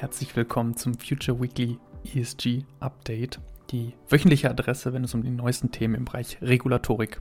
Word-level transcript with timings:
herzlich 0.00 0.36
willkommen 0.36 0.76
zum 0.76 0.94
Future 0.94 1.40
Weekly 1.40 1.76
ESG 2.14 2.62
Update, 2.78 3.40
die 3.72 3.94
wöchentliche 4.08 4.48
Adresse, 4.48 4.92
wenn 4.92 5.02
es 5.02 5.12
um 5.12 5.24
die 5.24 5.30
neuesten 5.30 5.72
Themen 5.72 5.96
im 5.96 6.04
Bereich 6.04 6.38
Regulatorik 6.40 7.18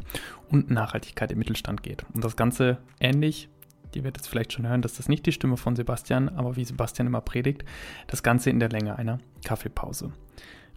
und 0.50 0.70
Nachhaltigkeit 0.70 1.32
im 1.32 1.40
Mittelstand 1.40 1.82
geht. 1.82 2.06
Und 2.14 2.24
das 2.24 2.36
Ganze 2.36 2.78
ähnlich, 3.00 3.50
ihr 3.96 4.04
werdet 4.04 4.22
es 4.22 4.28
vielleicht 4.28 4.54
schon 4.54 4.68
hören, 4.68 4.84
dass 4.84 4.94
das 4.94 5.10
nicht 5.10 5.26
die 5.26 5.32
Stimme 5.32 5.58
von 5.58 5.76
Sebastian, 5.76 6.30
aber 6.30 6.56
wie 6.56 6.66
Sebastian 6.66 7.08
immer 7.08 7.22
predigt, 7.22 7.66
das 8.06 8.22
Ganze 8.22 8.52
in 8.52 8.60
der 8.60 8.70
Länge 8.70 8.96
einer 8.96 9.18
Kaffeepause. 9.44 10.12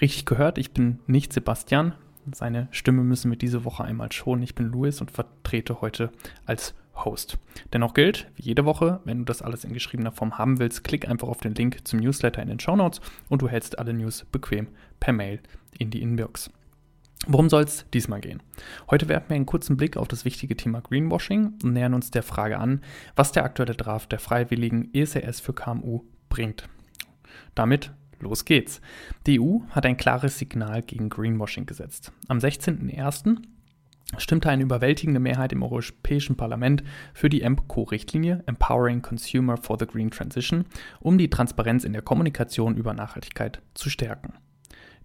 Richtig 0.00 0.24
gehört, 0.24 0.56
ich 0.56 0.72
bin 0.72 1.00
nicht 1.06 1.34
Sebastian, 1.34 1.92
seine 2.32 2.68
Stimme 2.70 3.04
müssen 3.04 3.30
wir 3.30 3.36
diese 3.36 3.66
Woche 3.66 3.84
einmal 3.84 4.10
schonen. 4.10 4.42
Ich 4.42 4.54
bin 4.54 4.66
Louis 4.66 5.02
und 5.02 5.10
vertrete 5.10 5.82
heute 5.82 6.12
als 6.46 6.74
Host. 7.04 7.38
Dennoch 7.72 7.94
gilt, 7.94 8.30
wie 8.36 8.42
jede 8.42 8.64
Woche, 8.64 9.00
wenn 9.04 9.18
du 9.18 9.24
das 9.24 9.42
alles 9.42 9.64
in 9.64 9.72
geschriebener 9.72 10.12
Form 10.12 10.38
haben 10.38 10.58
willst, 10.58 10.84
klick 10.84 11.08
einfach 11.08 11.28
auf 11.28 11.40
den 11.40 11.54
Link 11.54 11.86
zum 11.86 12.00
Newsletter 12.00 12.42
in 12.42 12.48
den 12.48 12.60
Show 12.60 12.76
Notes 12.76 13.00
und 13.28 13.42
du 13.42 13.48
hältst 13.48 13.78
alle 13.78 13.92
News 13.92 14.24
bequem 14.30 14.68
per 14.98 15.12
Mail 15.12 15.41
in 15.78 15.91
die 15.91 16.02
Inbox. 16.02 16.50
Worum 17.27 17.50
soll 17.50 17.64
es 17.64 17.84
diesmal 17.92 18.20
gehen? 18.20 18.42
Heute 18.91 19.08
werfen 19.08 19.28
wir 19.28 19.36
einen 19.36 19.46
kurzen 19.46 19.77
Blick 19.77 19.98
auf 19.98 20.08
das 20.08 20.24
wichtige 20.24 20.56
Thema 20.56 20.80
Greenwashing 20.80 21.55
und 21.62 21.72
nähern 21.74 21.92
uns 21.92 22.10
der 22.10 22.22
Frage 22.22 22.58
an, 22.58 22.80
was 23.14 23.32
der 23.32 23.44
aktuelle 23.44 23.74
Draft 23.74 24.10
der 24.12 24.19
freiwilligen 24.19 24.88
ESRS 24.94 25.41
für 25.41 25.52
KMU 25.52 26.05
bringt. 26.30 26.69
Damit 27.55 27.92
los 28.20 28.46
geht's. 28.46 28.80
Die 29.27 29.38
EU 29.38 29.60
hat 29.70 29.84
ein 29.84 29.98
klares 29.98 30.38
Signal 30.38 30.82
gegen 30.82 31.10
Greenwashing 31.10 31.66
gesetzt. 31.66 32.12
Am 32.28 32.38
16.01 32.38 33.36
stimmte 34.19 34.50
eine 34.50 34.62
überwältigende 34.62 35.20
Mehrheit 35.20 35.52
im 35.52 35.62
Europäischen 35.62 36.37
Parlament 36.37 36.82
für 37.14 37.28
die 37.28 37.42
EMPCO-Richtlinie 37.42 38.42
Empowering 38.46 39.02
Consumer 39.02 39.56
for 39.56 39.78
the 39.78 39.86
Green 39.86 40.10
Transition, 40.10 40.64
um 41.00 41.19
die 41.19 41.30
Transparenz 41.30 41.84
in 41.84 41.92
der 41.92 42.02
Kommunikation 42.02 42.77
über 42.77 42.95
Nachhaltigkeit 42.95 43.62
zu 43.74 43.91
stärken. 43.91 44.34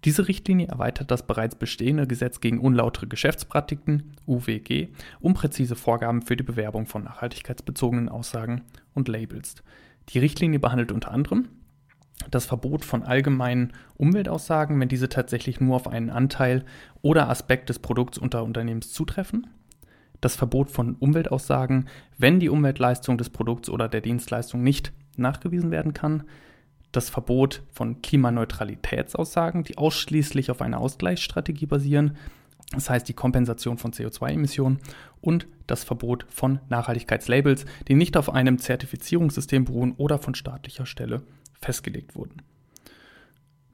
Diese 0.04 0.28
Richtlinie 0.28 0.68
erweitert 0.68 1.10
das 1.10 1.26
bereits 1.26 1.56
bestehende 1.56 2.06
Gesetz 2.06 2.40
gegen 2.40 2.60
unlautere 2.60 3.08
Geschäftspraktiken 3.08 4.12
UWG 4.28 4.90
um 5.20 5.34
präzise 5.34 5.76
Vorgaben 5.76 6.22
für 6.22 6.36
die 6.36 6.44
Bewerbung 6.44 6.86
von 6.86 7.04
nachhaltigkeitsbezogenen 7.04 8.10
Aussagen 8.10 8.62
und 8.94 9.08
Labels. 9.08 9.56
Die 10.10 10.20
Richtlinie 10.20 10.60
behandelt 10.60 10.92
unter 10.92 11.12
anderem 11.12 11.50
das 12.36 12.46
Verbot 12.46 12.84
von 12.84 13.04
allgemeinen 13.04 13.72
Umweltaussagen, 13.96 14.80
wenn 14.80 14.90
diese 14.90 15.08
tatsächlich 15.08 15.62
nur 15.62 15.78
auf 15.78 15.88
einen 15.88 16.10
Anteil 16.10 16.66
oder 17.02 17.30
Aspekt 17.30 17.70
des 17.70 17.80
Produkts 17.80 18.18
unter 18.18 18.44
Unternehmens 18.44 18.92
zutreffen. 18.92 19.48
Das 20.20 20.36
Verbot 20.36 20.70
von 20.70 20.96
Umweltaussagen, 20.96 21.88
wenn 22.18 22.42
die 22.42 22.50
Umweltleistung 22.50 23.18
des 23.18 23.30
Produkts 23.30 23.70
oder 23.70 23.88
der 23.88 24.02
Dienstleistung 24.02 24.64
nicht 24.64 24.92
nachgewiesen 25.16 25.72
werden 25.72 25.94
kann. 25.94 26.24
Das 26.92 27.10
Verbot 27.10 27.64
von 27.72 28.02
Klimaneutralitätsaussagen, 28.02 29.64
die 29.64 29.78
ausschließlich 29.78 30.52
auf 30.52 30.62
einer 30.62 30.80
Ausgleichsstrategie 30.80 31.68
basieren, 31.68 32.18
das 32.72 32.90
heißt 32.90 33.08
die 33.08 33.14
Kompensation 33.14 33.78
von 33.78 33.92
CO2-Emissionen 33.92 34.80
und 35.22 35.48
das 35.68 35.84
Verbot 35.84 36.26
von 36.30 36.60
Nachhaltigkeitslabels, 36.68 37.66
die 37.88 37.96
nicht 37.96 38.18
auf 38.18 38.30
einem 38.30 38.58
Zertifizierungssystem 38.58 39.66
beruhen 39.66 39.94
oder 39.98 40.18
von 40.18 40.36
staatlicher 40.36 40.86
Stelle 40.86 41.22
festgelegt 41.62 42.16
wurden. 42.16 42.42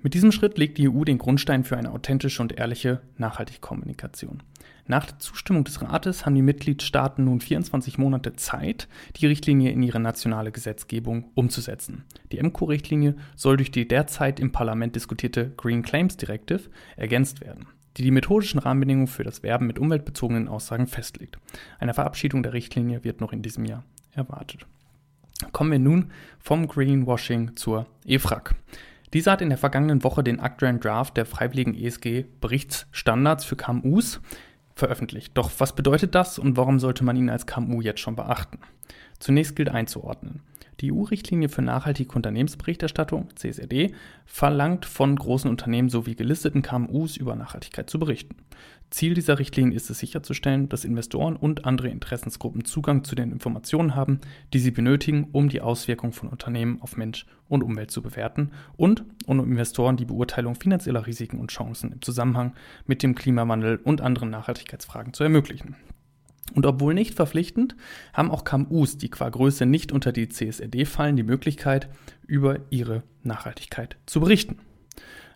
Mit 0.03 0.15
diesem 0.15 0.31
Schritt 0.31 0.57
legt 0.57 0.79
die 0.79 0.89
EU 0.89 1.03
den 1.03 1.19
Grundstein 1.19 1.63
für 1.63 1.77
eine 1.77 1.91
authentische 1.91 2.41
und 2.41 2.57
ehrliche 2.57 3.01
nachhaltige 3.17 3.59
Kommunikation. 3.59 4.41
Nach 4.87 5.05
der 5.05 5.19
Zustimmung 5.19 5.63
des 5.63 5.79
Rates 5.81 6.25
haben 6.25 6.33
die 6.33 6.41
Mitgliedstaaten 6.41 7.23
nun 7.23 7.39
24 7.39 7.99
Monate 7.99 8.35
Zeit, 8.35 8.87
die 9.17 9.27
Richtlinie 9.27 9.71
in 9.71 9.83
ihre 9.83 9.99
nationale 9.99 10.51
Gesetzgebung 10.51 11.29
umzusetzen. 11.35 12.03
Die 12.31 12.41
MCO-Richtlinie 12.41 13.15
soll 13.35 13.57
durch 13.57 13.69
die 13.69 13.87
derzeit 13.87 14.39
im 14.39 14.51
Parlament 14.51 14.95
diskutierte 14.95 15.51
Green 15.55 15.83
Claims 15.83 16.17
Directive 16.17 16.69
ergänzt 16.95 17.41
werden, 17.41 17.67
die 17.97 18.03
die 18.03 18.11
methodischen 18.11 18.59
Rahmenbedingungen 18.59 19.07
für 19.07 19.23
das 19.23 19.43
Werben 19.43 19.67
mit 19.67 19.77
umweltbezogenen 19.77 20.47
Aussagen 20.47 20.87
festlegt. 20.87 21.37
Eine 21.77 21.93
Verabschiedung 21.93 22.41
der 22.41 22.53
Richtlinie 22.53 23.03
wird 23.03 23.21
noch 23.21 23.33
in 23.33 23.43
diesem 23.43 23.65
Jahr 23.65 23.83
erwartet. 24.13 24.65
Kommen 25.51 25.71
wir 25.71 25.79
nun 25.79 26.11
vom 26.39 26.67
Greenwashing 26.67 27.55
zur 27.55 27.85
EFRAG. 28.05 28.55
Diese 29.13 29.31
hat 29.31 29.41
in 29.41 29.49
der 29.49 29.57
vergangenen 29.57 30.03
Woche 30.03 30.23
den 30.23 30.39
aktuellen 30.39 30.79
Draft 30.79 31.17
der 31.17 31.25
freiwilligen 31.25 31.75
ESG-Berichtsstandards 31.75 33.43
für 33.43 33.57
KMUs 33.57 34.21
veröffentlicht. 34.73 35.37
Doch 35.37 35.51
was 35.57 35.75
bedeutet 35.75 36.15
das 36.15 36.39
und 36.39 36.55
warum 36.57 36.79
sollte 36.79 37.03
man 37.03 37.17
ihn 37.17 37.29
als 37.29 37.45
KMU 37.45 37.81
jetzt 37.81 37.99
schon 37.99 38.15
beachten? 38.15 38.59
Zunächst 39.19 39.55
gilt 39.55 39.69
einzuordnen. 39.69 40.41
Die 40.79 40.91
EU-Richtlinie 40.91 41.49
für 41.49 41.61
nachhaltige 41.61 42.13
Unternehmensberichterstattung, 42.15 43.29
CSRD, 43.35 43.93
verlangt 44.25 44.85
von 44.85 45.15
großen 45.15 45.49
Unternehmen 45.49 45.89
sowie 45.89 46.15
gelisteten 46.15 46.61
KMUs 46.61 47.17
über 47.17 47.35
Nachhaltigkeit 47.35 47.89
zu 47.89 47.99
berichten. 47.99 48.35
Ziel 48.89 49.13
dieser 49.13 49.39
Richtlinie 49.39 49.75
ist 49.75 49.89
es 49.89 49.99
sicherzustellen, 49.99 50.67
dass 50.67 50.83
Investoren 50.83 51.37
und 51.37 51.65
andere 51.65 51.87
Interessensgruppen 51.87 52.65
Zugang 52.65 53.03
zu 53.03 53.15
den 53.15 53.31
Informationen 53.31 53.95
haben, 53.95 54.19
die 54.53 54.59
sie 54.59 54.71
benötigen, 54.71 55.29
um 55.31 55.49
die 55.49 55.61
Auswirkungen 55.61 56.13
von 56.13 56.29
Unternehmen 56.29 56.81
auf 56.81 56.97
Mensch 56.97 57.25
und 57.47 57.63
Umwelt 57.63 57.91
zu 57.91 58.01
bewerten 58.01 58.51
und 58.75 59.03
um 59.27 59.39
Investoren 59.39 59.97
die 59.97 60.05
Beurteilung 60.05 60.55
finanzieller 60.55 61.07
Risiken 61.07 61.39
und 61.39 61.51
Chancen 61.51 61.93
im 61.93 62.01
Zusammenhang 62.01 62.53
mit 62.85 63.01
dem 63.01 63.15
Klimawandel 63.15 63.77
und 63.77 64.01
anderen 64.01 64.29
Nachhaltigkeitsfragen 64.29 65.13
zu 65.13 65.23
ermöglichen. 65.23 65.75
Und 66.53 66.65
obwohl 66.65 66.93
nicht 66.93 67.15
verpflichtend, 67.15 67.75
haben 68.13 68.31
auch 68.31 68.43
KMUs, 68.43 68.97
die 68.97 69.09
qua 69.09 69.29
Größe 69.29 69.65
nicht 69.65 69.91
unter 69.91 70.11
die 70.11 70.29
CSRD 70.29 70.85
fallen, 70.85 71.15
die 71.15 71.23
Möglichkeit, 71.23 71.89
über 72.27 72.59
ihre 72.69 73.03
Nachhaltigkeit 73.23 73.97
zu 74.05 74.19
berichten. 74.19 74.57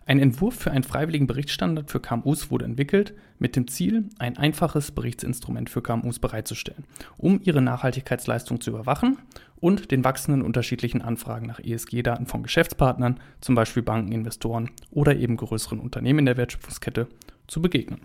Ein 0.08 0.20
Entwurf 0.20 0.54
für 0.54 0.70
einen 0.70 0.84
freiwilligen 0.84 1.26
Berichtsstandard 1.26 1.90
für 1.90 2.00
KMUs 2.00 2.52
wurde 2.52 2.66
entwickelt, 2.66 3.16
mit 3.40 3.56
dem 3.56 3.68
Ziel, 3.68 4.06
ein 4.20 4.38
einfaches 4.38 4.92
Berichtsinstrument 4.92 5.68
für 5.70 5.82
KMUs 5.82 6.20
bereitzustellen, 6.20 6.84
um 7.18 7.40
ihre 7.44 7.62
Nachhaltigkeitsleistung 7.62 8.62
zu 8.62 8.70
überwachen 8.70 9.18
und 9.56 9.90
den 9.90 10.04
wachsenden 10.04 10.44
unterschiedlichen 10.44 11.02
Anfragen 11.02 11.48
nach 11.48 11.60
ESG-Daten 11.60 12.28
von 12.28 12.44
Geschäftspartnern, 12.44 13.20
zum 13.42 13.56
Beispiel 13.56 13.82
Banken, 13.82 14.12
Investoren 14.12 14.70
oder 14.92 15.16
eben 15.16 15.38
größeren 15.38 15.80
Unternehmen 15.80 16.20
in 16.20 16.26
der 16.26 16.38
Wertschöpfungskette, 16.38 17.08
zu 17.48 17.62
begegnen. 17.62 18.02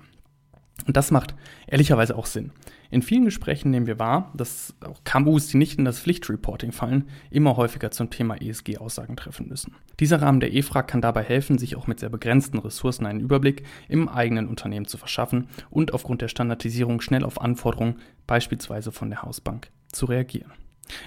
Und 0.90 0.96
das 0.96 1.12
macht 1.12 1.36
ehrlicherweise 1.68 2.16
auch 2.16 2.26
Sinn. 2.26 2.50
In 2.90 3.02
vielen 3.02 3.24
Gesprächen 3.24 3.70
nehmen 3.70 3.86
wir 3.86 4.00
wahr, 4.00 4.32
dass 4.34 4.74
auch 4.84 5.04
KMUs, 5.04 5.46
die 5.46 5.56
nicht 5.56 5.78
in 5.78 5.84
das 5.84 6.00
Pflichtreporting 6.00 6.72
fallen, 6.72 7.04
immer 7.30 7.56
häufiger 7.56 7.92
zum 7.92 8.10
Thema 8.10 8.34
ESG-Aussagen 8.42 9.14
treffen 9.14 9.46
müssen. 9.46 9.76
Dieser 10.00 10.20
Rahmen 10.20 10.40
der 10.40 10.52
EFRAG 10.52 10.88
kann 10.88 11.00
dabei 11.00 11.22
helfen, 11.22 11.58
sich 11.58 11.76
auch 11.76 11.86
mit 11.86 12.00
sehr 12.00 12.08
begrenzten 12.08 12.58
Ressourcen 12.58 13.06
einen 13.06 13.20
Überblick 13.20 13.62
im 13.88 14.08
eigenen 14.08 14.48
Unternehmen 14.48 14.86
zu 14.86 14.98
verschaffen 14.98 15.46
und 15.70 15.94
aufgrund 15.94 16.22
der 16.22 16.28
Standardisierung 16.28 17.00
schnell 17.00 17.22
auf 17.22 17.40
Anforderungen, 17.40 18.00
beispielsweise 18.26 18.90
von 18.90 19.10
der 19.10 19.22
Hausbank, 19.22 19.70
zu 19.92 20.06
reagieren. 20.06 20.50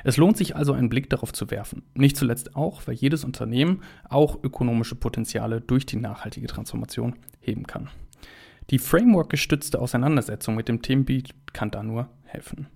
Es 0.05 0.15
lohnt 0.15 0.37
sich 0.37 0.55
also 0.55 0.71
einen 0.71 0.87
Blick 0.87 1.09
darauf 1.09 1.33
zu 1.33 1.51
werfen. 1.51 1.83
Nicht 1.93 2.15
zuletzt 2.15 2.55
auch, 2.55 2.83
weil 2.85 2.95
jedes 2.95 3.25
Unternehmen 3.25 3.81
auch 4.07 4.41
ökonomische 4.41 4.95
Potenziale 4.95 5.59
durch 5.59 5.85
die 5.85 5.97
nachhaltige 5.97 6.47
Transformation 6.47 7.17
heben 7.41 7.67
kann. 7.67 7.89
Die 8.69 8.79
Framework-gestützte 8.79 9.79
Auseinandersetzung 9.79 10.55
mit 10.55 10.67
dem 10.67 10.81
Themengebiet 10.81 11.33
kann 11.53 11.71
da 11.71 11.83
nur 11.83 12.09
helfen. 12.25 12.67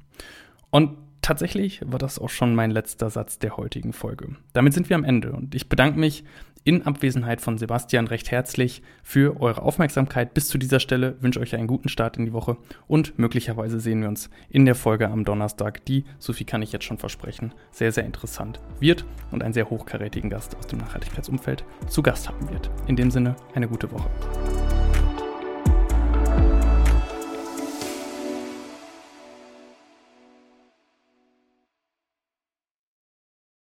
Und 0.70 0.98
tatsächlich 1.22 1.82
war 1.86 2.00
das 2.00 2.20
auch 2.20 2.30
schon 2.30 2.56
mein 2.56 2.72
letzter 2.72 3.10
Satz 3.10 3.40
der 3.40 3.58
heutigen 3.58 3.94
Folge. 3.94 4.36
Damit 4.54 4.74
sind 4.74 4.90
wir 4.90 4.96
am 4.96 5.04
Ende 5.04 5.32
und 5.32 5.56
ich 5.56 5.70
bedanke 5.70 6.00
mich 6.00 6.24
in 6.68 6.84
Abwesenheit 6.84 7.40
von 7.40 7.58
Sebastian 7.58 8.08
recht 8.08 8.30
herzlich 8.30 8.82
für 9.02 9.40
eure 9.40 9.62
Aufmerksamkeit. 9.62 10.34
Bis 10.34 10.50
zu 10.50 10.58
dieser 10.58 10.82
Stelle 10.82 11.16
wünsche 11.22 11.40
euch 11.40 11.56
einen 11.56 11.66
guten 11.66 11.88
Start 11.88 12.18
in 12.18 12.26
die 12.26 12.34
Woche 12.34 12.58
und 12.88 13.18
möglicherweise 13.18 13.80
sehen 13.80 14.02
wir 14.02 14.10
uns 14.10 14.30
in 14.50 14.66
der 14.66 14.76
Folge 14.76 15.08
am 15.08 15.24
Donnerstag, 15.24 15.86
die, 15.86 16.04
so 16.20 16.34
viel 16.34 16.46
kann 16.46 16.62
ich 16.62 16.74
jetzt 16.74 16.84
schon 16.84 16.98
versprechen, 16.98 17.54
sehr, 17.72 17.94
sehr 17.94 18.04
interessant 18.04 18.60
wird 18.82 19.06
und 19.32 19.44
einen 19.44 19.54
sehr 19.54 19.70
hochkarätigen 19.70 20.30
Gast 20.30 20.58
aus 20.58 20.68
dem 20.68 20.80
Nachhaltigkeitsumfeld 20.80 21.64
zu 21.88 22.04
Gast 22.04 22.28
haben 22.28 22.50
wird. 22.50 22.70
In 22.88 22.98
dem 22.98 23.12
Sinne, 23.12 23.38
eine 23.56 23.70
gute 23.70 23.90
Woche. 23.90 24.10